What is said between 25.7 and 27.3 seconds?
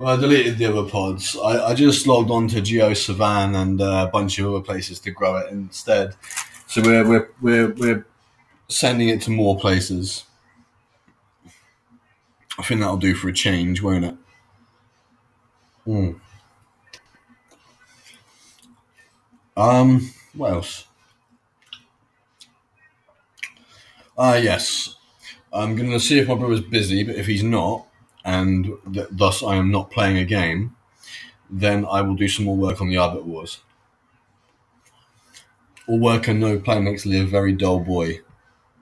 going to see if my brother's busy, but if